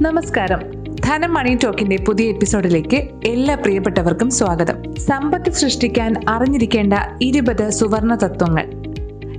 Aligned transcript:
നമസ്കാരം. 0.00 0.60
ധനം 1.04 1.34
മണി 1.34 1.58
ടോക്കിന്റെ 1.64 1.96
പുതിയ 1.96 2.28
എപ്പിസോഡിലേക്ക് 2.28 2.96
എല്ലാ 3.24 3.54
പ്രിയപ്പെട്ടവർക്കും 3.54 4.30
സ്വാഗതം. 4.30 4.94
സമ്പത്ത് 4.98 5.50
സൃഷ്ടിക്കാൻ 5.50 6.14
അറിഞ്ഞിരിക്കേണ്ട 6.28 6.94
ഇരുപത് 7.22 7.70
സുവർണ 7.70 8.14
തത്വങ്ങൾ. 8.14 8.66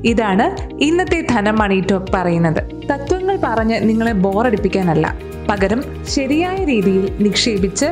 ഇതാണ് 0.05 0.77
ഇന്നത്തെ 0.83 1.27
ധനം 1.29 1.57
മണി 1.57 1.83
ടോക്ക് 1.91 2.11
പറയുന്നത്. 2.13 2.87
തത്വങ്ങൾ 2.91 3.39
പറഞ്ഞ് 3.43 3.89
നിങ്ങളെ 3.89 4.11
ബോറടിപ്പിക്കാനല്ല 4.11 5.17
പകരം 5.49 5.83
ശരിയായ 6.07 6.65
രീതിയിൽ 6.65 7.17
നിക്ഷേപിച്ച് 7.19 7.85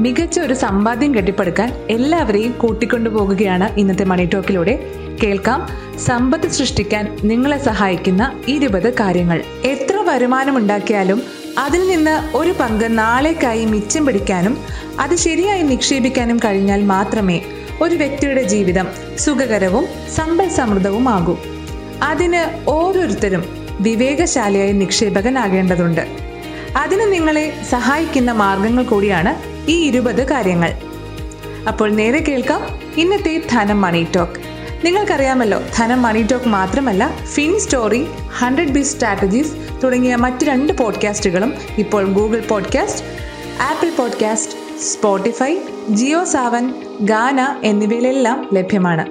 മികച്ച 0.00 0.40
ഒരു 0.40 0.54
സമ്പാദ്യം 0.54 1.14
കെട്ടിപ്പടുക്കാൻ 1.14 1.72
എല്ലാവരെയും 1.90 2.52
കൂട്ടിക്കൊണ്ടുപോകുകയാണ് 2.52 3.78
ഇന്നത്തെ 3.78 4.04
മണി 4.04 4.28
ടോക്കിലൂടെ. 4.34 4.78
കേൾക്കാം 5.22 5.68
സമ്പത്ത് 5.98 6.48
സൃഷ്ടിക്കാൻ 6.48 7.16
നിങ്ങളെ 7.24 7.58
സഹായിക്കുന്ന 7.58 8.32
ഇരുപത് 8.48 8.92
കാര്യങ്ങൾ. 8.92 9.42
എത്ര 9.64 9.96
വരുമാനം 10.08 10.58
ഉണ്ടാക്കിയാലും 10.58 11.22
അതിൽ 11.58 11.88
നിന്ന് 11.88 12.36
ഒരു 12.36 12.54
പങ്ക് 12.60 12.98
നാളേക്കായി 12.98 13.64
മിച്ചം 13.64 14.06
പിടിക്കാനും 14.06 14.64
അത് 15.00 15.16
ശരിയായി 15.16 15.62
നിക്ഷേപിക്കാനും 15.62 16.40
കഴിഞ്ഞാൽ 16.44 16.82
മാത്രമേ 16.82 17.42
ഒരു 17.82 17.94
വ്യക്തിയുടെ 17.94 18.42
ജീവിതം 18.42 18.88
സുഖകരവും 19.18 19.86
സമ്പൽ 20.14 20.48
സമൃദ്ധവുമാകൂ. 20.48 21.36
അതിന് 22.02 22.70
ഓരോരുത്തരും 22.70 23.44
വിവേകശാലിയായ 23.80 24.72
നിക്ഷേപകനാകേണ്ടതുണ്ട്. 24.72 26.06
അതിന് 26.76 27.12
നിങ്ങളെ 27.12 27.62
സഹായിക്കുന്ന 27.70 28.32
മാർഗങ്ങൾ 28.32 28.82
കൂടിയാണ് 28.82 29.60
ഈ 29.70 29.88
ഇരുപത് 29.88 30.28
കാര്യങ്ങൾ. 30.28 30.72
അപ്പോൾ 31.68 31.90
നേരെ 31.90 32.24
കേൾക്കാം 32.28 32.62
ഇന്നത്തെ 32.96 33.42
ധനം 33.50 33.80
മണി 33.80 34.06
ടോക്ക്. 34.16 34.49
നിങ്ങൾക്കറിയാമല്ലോ 34.84 35.60
ധനം 35.76 36.02
മണി 36.02 36.26
ടോക്ക് 36.32 36.48
മാത്രമല്ല 36.48 37.10
fin 37.24 37.58
story 37.58 38.06
hundred 38.38 38.68
B 38.68 38.80
strategies 38.80 39.52
തുടങ്ങിയ 39.84 40.16
മറ്റ് 40.16 40.44
രണ്ട് 40.44 40.72
പോഡ്കാസ്റ്റുകളും 40.72 41.54
ഇപ്പോൾ 41.78 42.04
Google 42.04 42.40
podcast 42.40 43.04
Apple 43.62 43.90
podcast 43.90 44.78
Spotify 44.78 45.56
Jio 45.90 46.24
Saavn 46.24 46.74
Gaana 47.00 47.60
എന്നിവയിലെല്ലാം 47.64 48.48
ലഭ്യമാണ്. 48.54 49.08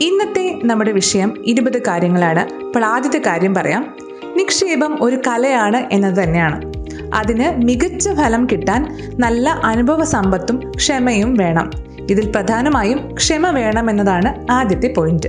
ഇന്നത്തെ 0.00 0.60
നമ്മുടെ 0.64 0.92
വിഷയം 0.92 1.34
ഇരുപത് 1.44 1.82
കാര്യങ്ങളാണ്. 1.86 2.40
അപ്പോൾ 2.40 2.84
ആദ്യത്തെ 2.84 3.22
കാര്യം 3.26 3.54
പറയാം. 3.54 3.96
നിക്ഷേപം 4.36 4.98
ഒരു 5.00 5.18
കലയാണ് 5.26 5.88
എന്നത് 5.92 6.22
തന്നെയാണ്. 6.22 6.73
അതിന് 7.14 7.64
മികച്ച 7.64 8.08
ഫലം 8.08 8.46
കിട്ടാൻ 8.52 8.98
നല്ല 9.14 9.60
അനുഭവ 9.64 10.04
സമ്പത്തും 10.04 10.72
ക്ഷമയും 10.76 11.34
വേണം. 11.34 11.70
ഇതിൽ 12.10 12.30
പ്രധാനമായും 12.30 13.14
ക്ഷമ 13.14 13.50
വേണമെന്നതാണ് 13.50 14.52
ആദ്യത്തെ 14.52 14.94
പോയിന്റ് 14.96 15.26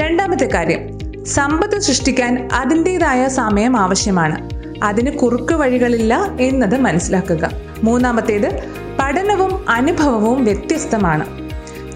രണ്ടാമത്തെ 0.00 0.50
കാര്യം 0.54 0.98
സമ്പത്ത് 1.24 1.78
സൃഷ്ടിക്കാൻ 1.78 2.48
അതിന്റെതായ 2.52 3.28
സമയം 3.28 3.76
ആവശ്യമാണ്. 3.76 4.48
അതിന് 4.82 5.10
കുറുക്കു 5.10 5.54
വഴികളില്ല 5.54 6.36
എന്നത് 6.40 6.80
മനസ്സിലാക്കുക. 6.80 7.50
മൂന്നാമത്തേത് 7.82 8.62
പഠനവും 8.98 9.64
അനുഭവവും 9.68 10.44
വ്യത്യസ്തമാണ്. 10.44 11.50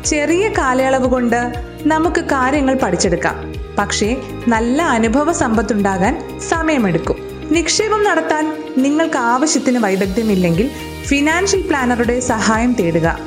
ചെറിയ 0.05 0.49
കാലയളവ് 0.49 1.07
കൊണ്ട് 1.07 1.53
നമുക്ക് 1.87 2.21
കാര്യങ്ങൾ 2.21 2.75
പഠിച്ചെടുക്കാം. 2.75 3.53
പക്ഷേ 3.79 4.17
നല്ല 4.49 4.83
അനുഭവ 4.83 5.33
സമ്പത്തുണ്ടാകാൻ 5.33 6.41
സമയമെടുക്കും. 6.49 7.26
നിക്ഷേപം 7.51 8.05
നടത്താൻ 8.05 8.63
നിങ്ങൾക്ക് 8.77 9.17
ആവശ്യത്തിന് 9.17 9.79
വൈദഗ്ധ്യമില്ലെങ്കിൽ 9.79 10.71
ഫിനാൻഷ്യൽ 11.05 11.61
പ്ലാനറുടെ 11.61 12.21
സഹായം 12.21 12.73
തേടുക. 12.73 13.19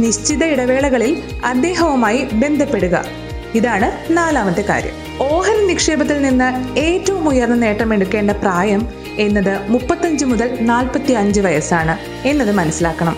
നിശ്ചിത 0.00 0.44
ഇടവേളകളിൽ 0.44 1.22
അദ്ദേഹവുമായി 1.44 2.24
ബന്ധപ്പെടുക. 2.32 3.04
ഇതാണ് 3.54 4.16
നാലാമത്തെ 4.16 4.62
കാര്യം. 4.62 4.92
ഓഹരി 5.20 5.66
നിക്ഷേപത്തിൽ 5.66 6.22
നിന്ന് 6.22 6.78
ഏറ്റവും 6.78 7.28
ഉയർന്ന 7.28 7.54
നേട്ടം 7.54 7.94
എടുക്കേണ്ട 7.94 8.30
പ്രായം 8.30 8.88
എന്നത് 9.18 9.68
മുപ്പത്തഞ്ച് 9.68 10.24
മുതൽ 10.24 10.58
നാൽപ്പത്തി 10.60 11.12
അഞ്ച് 11.12 11.40
വയസ്സാണ് 11.40 11.98
എന്നത് 12.28 12.52
മനസ്സിലാക്കണം. 12.52 13.16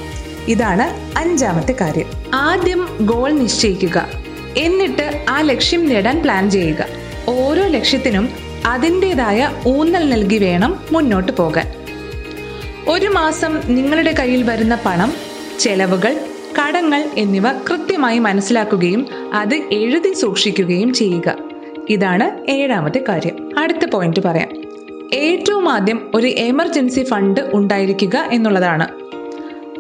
ഇതാണ് 0.48 1.18
അഞ്ചാമത്തെ 1.18 1.74
കാര്യം. 1.80 2.10
ആദ്യം 2.34 2.88
ഗോൾ 3.00 3.32
നിശ്ചയിക്കുക. 3.32 4.08
എന്നിട്ട് 4.56 5.24
ആ 5.28 5.40
ലക്ഷ്യം 5.40 5.88
നേടാൻ 5.88 6.22
പ്ലാൻ 6.22 6.50
ചെയ്യുക. 6.50 6.84
ഓരോ 7.28 7.66
ലക്ഷ്യത്തിനും 7.66 8.43
അതിന്റെതായ 8.66 9.50
ഊന്നൽ 9.66 10.10
നൽകി 10.10 10.38
വേണം 10.38 10.80
മുന്നോട്ട് 10.92 11.32
പോകാൻ. 11.32 11.66
ഒരു 12.88 13.06
മാസം 13.06 13.60
നിങ്ങളുടെ 13.66 14.14
കയ്യിൽ 14.18 14.42
വരുന്ന 14.42 14.78
പണം 14.86 15.12
ചെലവുകൾ 15.60 16.20
കടങ്ങൾ 16.60 17.10
എന്നിവ 17.16 17.52
കൃത്യമായി 17.52 18.18
മനസ്സിലാക്കുകയും 18.18 19.06
അത് 19.34 19.54
എഴുതി 19.54 20.12
സൂക്ഷിക്കുകയും 20.12 20.94
ചെയ്യുക. 20.94 21.36
ഇതാണ് 21.88 22.50
ഏഴാമത്തെ 22.50 23.04
കാര്യം. 23.08 23.58
അടുത്ത 23.58 23.86
പോയിന്റ് 23.86 24.20
പറയാം. 24.20 24.48
ഏറ്റവും 25.14 25.68
ആദ്യം 25.68 26.10
ഒരു 26.14 26.26
എമർജൻസി 26.26 27.04
ഫണ്ട് 27.04 27.40
ഉണ്ടായിരിക്കുക 27.54 28.28
എന്നുള്ളതാണ്. 28.32 29.03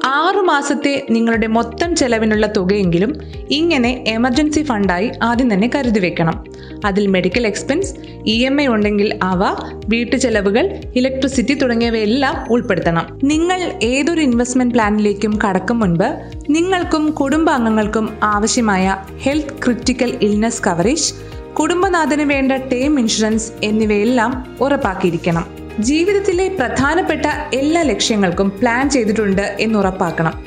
ആറു 0.06 0.40
മാസത്തെ 0.40 1.06
നിങ്ങളുടെ 1.10 1.46
മൊത്തം 1.46 1.96
ചെലവിനുള്ള 1.96 2.46
തുകയെങ്കിലും 2.46 3.16
ഇങ്ങനെ 3.50 4.04
എമർജൻസി 4.08 4.62
ഫണ്ടായി 4.62 5.10
ആദ്യം 5.22 5.54
തന്നെ 5.54 5.70
കരുതി 5.74 6.00
വെക്കണം. 6.00 6.44
അതിൽ 6.84 7.06
medical 7.06 7.46
expense 7.46 7.94
E 8.26 8.44
M 8.44 8.60
I 8.60 8.66
ഉണ്ടെങ്കിൽ 8.66 9.18
അവ 9.22 9.44
വീട്ടു 9.88 10.16
ചെലവുകൾ 10.16 10.80
ഇലക്ട്രിസിറ്റി 10.96 11.54
തുടങ്ങിയവയെല്ലാം 11.54 12.44
ഉൾപ്പെടുത്തണം. 12.50 13.20
നിങ്ങൾ 13.24 13.72
ഏതൊരു 13.82 14.20
ഇൻവെസ്റ്റ്മെന്റ് 14.20 14.74
പ്ലാനിലേക്കും 14.74 15.38
കടക്കും 15.48 15.78
മുൻപ് 15.78 16.30
നിങ്ങൾക്കും 16.50 17.10
കുടുംബാംഗങ്ങൾക്കും 17.10 18.18
ആവശ്യമായ 18.22 18.96
ഹെൽത്ത് 19.22 19.64
ക്രിറ്റിക്കൽ 19.64 20.18
ഇൽനസ് 20.22 20.62
കവറേജ് 20.66 21.14
കുടുംബനാഥന് 21.52 22.22
വേണ്ട 22.22 22.52
ടേം 22.52 22.98
ഇൻഷുറൻസ് 23.00 23.52
എന്നിവയെല്ലാം 23.62 24.56
ഉറപ്പാക്കിയിരിക്കണം. 24.60 25.63
ജീവിതത്തിലെ 25.78 26.48
പ്രധാനപ്പെട്ട 26.48 27.26
എല്ലാ 27.54 27.82
ലക്ഷ്യങ്ങൾക്കും 27.82 28.48
പ്ലാൻ 28.48 28.90
ചെയ്തിട്ടുണ്ട് 28.90 29.56
എന്ന് 29.60 29.78
ഉറപ്പാക്കണം. 29.78 30.44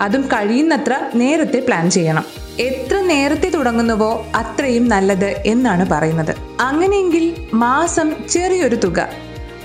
അതും 0.00 0.22
കഴിയുന്നത്ര 0.22 0.96
നേരത്തെ 1.14 1.60
പ്ലാൻ 1.60 1.90
ചെയ്യണം. 1.90 2.24
എത്ര 2.58 3.00
നേരത്തെ 3.00 3.50
തുടങ്ങുന്നുവോ 3.50 4.26
അത്രയും 4.34 4.88
നല്ലത് 4.88 5.24
എന്നാണ് 5.24 5.88
പറയുന്നത്. 5.90 6.36
അങ്ങനെയെങ്കിൽ 6.60 7.34
മാസം 7.54 8.12
ചെറിയൊരു 8.30 8.76
തുക 8.76 9.08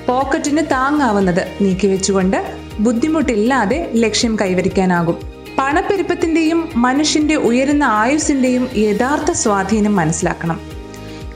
പോക്കറ്റിന് 0.08 0.62
താങ്ങാവുന്നത് 0.72 1.48
നീക്കിവെച്ചുകൊണ്ട് 1.62 2.54
ബുദ്ധിമുട്ടില്ലാതെ 2.80 3.92
ലക്ഷ്യം 3.94 4.38
കൈവരിക്കാനാകും. 4.42 5.18
പണപ്പെരുപ്പത്തിന്റെയും 5.58 6.70
മനുഷ്യന്റെ 6.76 7.36
ഉയരുന്ന 7.36 7.84
ആയുസിന്റെയും 7.84 8.70
യഥാർത്ഥ 8.78 9.32
സ്വാധീനം 9.32 9.96
മനസ്സിലാക്കണം. 9.96 10.60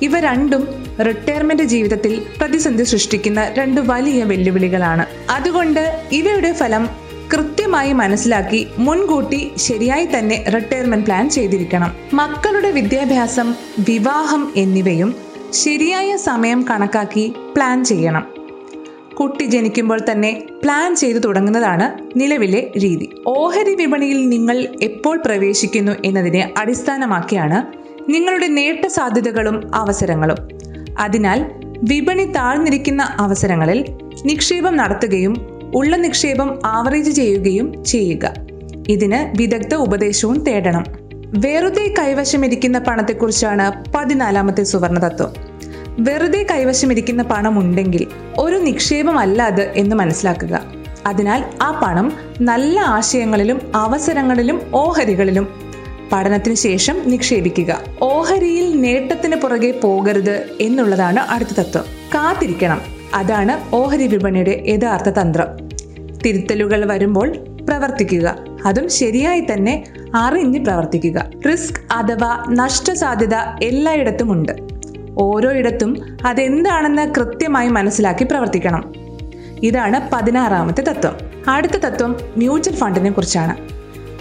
ഇവ 0.01 0.19
രണ്ടും 0.19 0.86
റിട്ടയർമെന്റ് 1.05 1.63
ജീവിതത്തിൽ 1.63 2.21
പ്രതിസന്ധി 2.39 2.83
സൃഷ്ടിക്കുന്ന 2.83 3.51
രണ്ട് 3.57 3.81
വലിയ 3.81 4.23
വെല്ലുവിളികളാണ്. 4.23 5.05
അതുകൊണ്ട് 5.29 6.01
ഇവയുടെ 6.11 6.53
ഫലം 6.53 6.89
കൃത്യമായി 7.33 7.93
മനസ്സിലാക്കി 7.93 8.67
മുൻകൂട്ടി 8.77 9.51
ശരിയായി 9.57 10.05
തന്നെ 10.05 10.45
റിട്ടയർമെന്റ് 10.55 11.05
പ്ലാൻ 11.05 11.29
ചെയ്തിരിക്കണം. 11.29 11.91
മക്കളുടെ 12.13 12.71
വിദ്യാഭ്യാസം 12.71 13.55
വിവാഹം 13.79 14.53
എന്നിവയും 14.55 15.15
ശരിയായ 15.53 16.15
സമയം 16.15 16.65
കണക്കാക്കി 16.69 17.33
പ്ലാൻ 17.55 17.85
ചെയ്യണം. 17.85 18.27
കുട്ടി 19.19 19.45
ജനിക്കുമ്പോൾ 19.45 19.99
തന്നെ 20.11 20.43
പ്ലാൻ 20.63 20.95
ചെയ്തു 20.95 21.19
തുടങ്ങുന്നതാണ് 21.19 22.19
നിലവിലെ 22.19 22.71
രീതി. 22.83 23.09
ഓഹരി 23.27 23.75
വിപണിയിൽ 23.75 24.29
നിങ്ങൾ 24.29 24.67
എപ്പോൾ 24.81 25.17
പ്രവേശിക്കുന്നു 25.25 25.91
എന്നതിനെ 26.05 26.53
അടിസ്ഥാനമാക്കിയാണ് 26.57 27.87
നിങ്ങളുടെ 28.11 28.47
നേട്ട 28.47 28.85
സാധ്യതകളും 28.85 29.75
അവസരങ്ങളും. 29.75 30.57
അതിനാൽ 30.99 31.51
വിപണി 31.83 32.23
താഴ്ന്നിരിക്കുന്ന 32.23 33.15
അവസരങ്ങളിൽ 33.19 33.85
നിക്ഷേപം 34.25 34.77
നടത്തുകയും 34.77 35.57
ഉള്ള 35.75 35.95
നിക്ഷേപം 35.95 36.59
ആവറേജ് 36.65 37.11
ചെയ്യുകയും 37.11 37.83
ചെയ്യുക. 37.83 38.33
ഇതിന് 38.87 39.37
വിദഗ്ധ 39.37 39.75
ഉപദേശവും 39.75 40.43
തേടണം. 40.43 40.83
വെറുതെ 41.25 41.93
കൈവശമിരിക്കുന്ന 41.99 42.79
പണത്തെക്കുറിച്ചാണ് 42.79 43.91
പതിനാലാമത്തെ 43.93 44.63
സുവർണ 44.63 44.99
തത്വം 44.99 45.33
വെറുതെ 45.99 46.47
കൈവശമിരിക്കുന്ന 46.51 47.23
പണം 47.23 47.59
ഉണ്ടെങ്കിൽ 47.59 48.07
ഒരു 48.39 48.55
നിക്ഷേപമല്ല 48.55 49.43
അത് 49.43 49.61
എന്ന് 49.61 49.95
മനസ്സിലാക്കുക. 49.95 50.61
അതിനാൽ 51.05 51.45
ആ 51.61 51.81
പണം 51.83 52.13
നല്ല 52.41 52.79
ആശയങ്ങളിലും 52.79 53.71
അവസരങ്ങളിലും 53.75 54.61
ഓഹരികളിലും 54.73 55.66
പഠനത്തിന് 56.11 56.55
ശേഷം 56.55 57.01
നിക്ഷേപിക്കുക. 57.05 57.81
ഓഹരിയിൽ 58.01 58.81
നേട്ടത്തിന് 58.81 59.35
പുറകെ 59.35 59.71
പോകരുത് 59.71 60.49
എന്നുള്ളതാണ് 60.61 61.19
അടുത്ത 61.19 61.49
തത്വം. 61.49 61.83
കാത്തിരിക്കണം. 62.15 62.81
അതാണ് 63.13 63.75
ഓഹരി 63.75 64.07
വിപണിയുടെ 64.07 64.63
യഥാർത്ഥ 64.67 65.09
തന്ത്രം. 65.09 65.69
തിരുത്തലുകൾ 66.25 66.85
വരുമ്പോൾ 66.85 67.37
പ്രവർത്തിക്കുക. 67.67 68.35
അതും 68.65 68.89
ശരിയായി 68.89 69.39
തന്നെ 69.39 69.83
അറിഞ്ഞ് 70.15 70.65
പ്രവർത്തിക്കുക. 70.65 71.31
റിസ്ക് 71.51 71.93
അഥവാ 71.93 72.45
നഷ്ടസാധ്യത 72.49 73.35
എല്ലായിടത്തും 73.63 74.31
ഉണ്ട്. 74.31 74.51
ഓരോ 75.17 75.51
ഇടത്തും 75.51 76.17
അതെന്താണെന്ന് 76.25 77.15
കൃത്യമായി 77.15 77.67
മനസ്സിലാക്കി 77.67 78.23
പ്രവർത്തിക്കണം. 78.23 78.93
ഇതാണ് 79.63 80.09
പതിനാറാമത്തെ 80.11 80.81
തത്വം. 80.81 81.17
അടുത്ത 81.47 81.71
തത്വം 81.71 82.15
മ്യൂച്വൽ 82.37 82.75
ഫണ്ടിനെ 82.75 83.09
കുറിച്ചാണ്. 83.09 83.76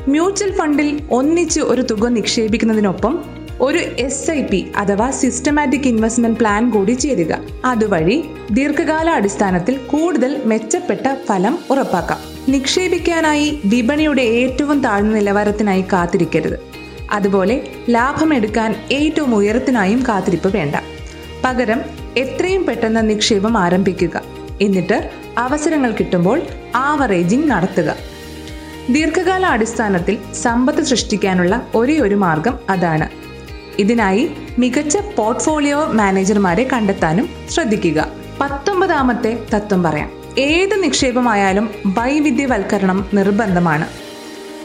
മ്യൂച്വൽ 0.08 0.52
ഫണ്ടിൽ 0.52 1.02
ഒന്നിച്ച് 1.10 1.60
ഒരു 1.60 1.82
തുക 1.82 2.08
നിക്ഷേപിക്കുന്നതിനൊപ്പം 2.08 3.24
ഒരു 3.60 3.78
എസ് 3.78 4.30
ഐ 4.30 4.42
പി 4.42 4.66
അഥവാ 4.76 5.10
സിസ്റ്റമാറ്റിക് 5.10 5.88
ഇൻവെസ്റ്റ്മെന്റ് 5.88 6.38
പ്ലാൻ 6.38 6.70
കൂടി 6.70 6.92
ചേരുക. 6.92 7.38
അതുവഴി 7.64 8.24
ദീർഘകാല 8.50 9.10
അടിസ്ഥാനത്തിൽ 9.10 9.76
കൂടുതൽ 9.76 10.42
മെച്ചപ്പെട്ട 10.44 11.14
ഫലം 11.24 11.58
ഉറപ്പാക്കാം. 11.70 12.18
നിക്ഷേപിക്കാനായി 12.48 13.60
വിപണിയുടെ 13.64 14.22
ഏറ്റവും 14.22 14.80
താഴ്ന്ന 14.80 15.12
നിലവാരത്തിനായി 15.12 15.82
കാത്തിരിക്കരുത്. 15.82 16.58
അതുപോലെ 17.10 17.68
ലാഭമെടുക്കാൻ 17.90 18.74
ഏറ്റവും 18.92 19.34
ഉയരത്തിനായും 19.34 20.04
കാത്തിരിപ്പ് 20.08 20.56
വേണ്ട. 20.56 20.74
പകരം 21.44 21.80
എത്രയും 22.16 22.64
പെട്ടെന്ന് 22.66 23.10
നിക്ഷേപം 23.10 23.58
ആരംഭിക്കുക. 23.58 24.22
എന്നിട്ട് 24.60 25.10
അവസരങ്ങൾ 25.38 25.90
കിട്ടുമ്പോൾ 25.90 26.42
ആവറേജിംഗ് 26.74 27.50
നടത്തുക. 27.50 28.05
ദീർഘകാല 28.90 29.46
അടിസ്ഥാനത്തിൽ 29.46 30.18
സമ്പത്ത് 30.32 30.82
സൃഷ്ടിക്കാനുള്ള 30.82 31.66
ഒരേ 31.74 31.98
ഒരു 31.98 32.14
മാർഗം 32.14 32.58
അതാണ്. 32.70 33.08
ഇതിനായി 33.78 34.30
മികച്ച 34.58 34.98
പോർട്ട്ഫോളിയോ 35.16 35.86
മാനേജർമാരെ 35.92 36.68
കണ്ടെത്താനും 36.72 37.28
ശ്രദ്ധിക്കുക. 37.50 38.08
പത്തൊമ്പതാമത്തെ 38.40 39.46
തത്വം 39.54 39.82
പറയാം. 39.82 40.10
ഏത് 40.38 40.82
നിക്ഷേപമായാലും 40.82 41.70
വൈവിധ്യവൽക്കരണം 41.86 43.08
നിർബന്ധമാണ്. 43.14 43.86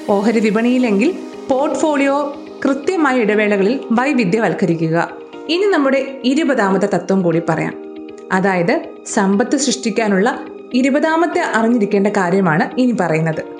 ഓഹരി 0.09 0.39
വിപണിയിലെങ്കിൽ 0.39 1.17
പോർട്ട്ഫോളിയോ 1.49 2.43
കൃത്യമായ 2.65 3.17
ഇടവേളകളിൽ 3.17 3.79
വൈവിധ്യവൽക്കരിക്കുക. 3.91 5.09
ഇനി 5.49 5.65
നമ്മുടെ 5.65 6.21
ഇരുപതാമത്തെ 6.23 6.85
തത്വം 6.85 7.21
കൂടി 7.21 7.41
പറയാം. 7.49 7.73
അതായത് 8.31 8.81
സമ്പത്ത് 9.05 9.57
സൃഷ്ടിക്കാനുള്ള 9.57 10.45
ഇരുപതാമത്തെ 10.73 11.39
അറിഞ്ഞിരിക്കേണ്ട 11.39 12.07
കാര്യമാണ് 12.07 12.79
ഇനി 12.79 12.95
പറയുന്നത്. 12.99 13.50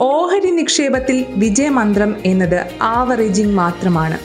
ഓഹരി 0.00 0.50
നിക്ഷേപത്തിൽ 0.50 1.26
വിജയമന്ത്രം 1.28 2.16
എന്നത് 2.24 2.66
ആവറേജിംഗ് 2.82 3.54
മാത്രമാണ്. 3.54 4.18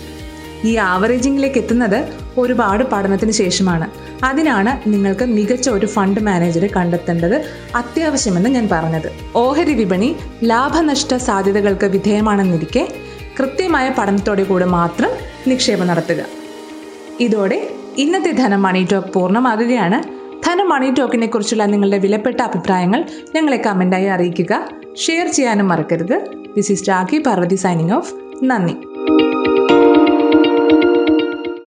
ഈ 0.68 0.76
ആവറേജിംഗിലേക്ക് 0.76 1.58
എത്തുന്നത് 1.58 2.10
ഒരുപാട് 2.38 2.84
പഠനത്തിന് 2.84 3.32
ശേഷമാണ്. 3.32 3.92
അതിനാണ് 4.26 4.94
നിങ്ങൾക്ക് 4.94 5.26
മികച്ച 5.26 5.70
ഒരു 5.70 5.86
ഫണ്ട് 5.86 6.20
മാനേജറെ 6.20 6.68
കണ്ടെത്തേണ്ടത് 6.68 7.46
അത്യാവശ്യമെന്ന് 7.76 8.50
ഞാൻ 8.50 8.70
പറഞ്ഞത്. 8.72 9.12
ഓഹരി 9.36 9.74
വിപണി 9.74 10.16
ലാഭനഷ്ട 10.44 11.16
സാധ്യതകൾക്ക് 11.16 11.86
വിധേയമാണെന്നിരിക്കെ 11.86 12.88
കൃത്യമായ 13.40 13.94
പഠനത്തോടെ 13.98 14.44
കൂടെ 14.44 14.66
മാത്രം 14.66 15.10
നിക്ഷേപം 15.48 15.88
നടത്തുക. 15.88 16.26
ഇതോടെ 17.20 17.70
ഇന്നത്തെ 17.98 18.32
ധനം 18.32 18.62
മണി 18.62 18.88
ടോക്ക് 18.92 19.08
പൂർണമാകുകയാണ്. 19.08 20.04
ധനം 20.46 20.70
മണി 20.70 20.94
ടോക്കിനെ 21.00 21.28
കുറിച്ചുള്ള 21.28 21.66
നിങ്ങളുടെ 21.66 21.98
വിലപ്പെട്ട 21.98 22.42
അഭിപ്രായങ്ങൾ 22.42 23.06
ഞങ്ങളെ 23.36 23.58
കമന്റായി 23.58 24.06
അറിയിക്കുക. 24.06 24.81
ഷെയർ 24.96 25.28
ചെയ്യാനും 25.28 25.68
മറക്കരുത്. 25.68 26.36
This 26.56 26.72
is 26.72 26.90
Rakhi 26.90 27.20
Parvathy 27.20 27.56
signing 27.56 27.92
off 27.92 28.14
നന്ദി. 28.44 28.76